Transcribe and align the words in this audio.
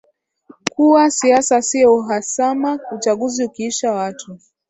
kuwa 0.71 1.11
siasa 1.11 1.61
siyo 1.61 1.95
uhasama 1.95 2.79
Uchaguzi 2.95 3.43
ukiisha 3.45 3.91
watu 3.91 4.37